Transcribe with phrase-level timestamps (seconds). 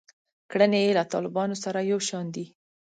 [0.51, 2.45] کړنې یې له طالبانو سره یو شان دي.